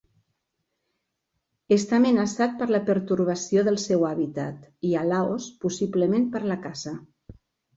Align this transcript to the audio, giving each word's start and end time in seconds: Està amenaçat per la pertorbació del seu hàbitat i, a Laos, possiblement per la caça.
Està 1.75 1.95
amenaçat 1.99 2.55
per 2.61 2.67
la 2.75 2.81
pertorbació 2.87 3.65
del 3.69 3.79
seu 3.83 4.07
hàbitat 4.13 4.67
i, 4.69 4.97
a 5.03 5.07
Laos, 5.13 5.51
possiblement 5.67 6.27
per 6.37 6.43
la 6.55 6.59
caça. 6.69 6.97